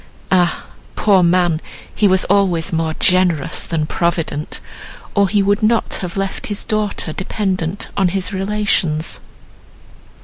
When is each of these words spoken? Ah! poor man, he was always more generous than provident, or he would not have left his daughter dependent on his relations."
Ah! 0.31 0.65
poor 0.95 1.21
man, 1.21 1.61
he 1.93 2.07
was 2.07 2.25
always 2.25 2.73
more 2.73 2.95
generous 2.95 3.67
than 3.67 3.85
provident, 3.85 4.59
or 5.13 5.29
he 5.29 5.43
would 5.43 5.61
not 5.61 5.93
have 6.01 6.17
left 6.17 6.47
his 6.47 6.63
daughter 6.63 7.13
dependent 7.13 7.89
on 7.95 8.07
his 8.07 8.33
relations." 8.33 9.19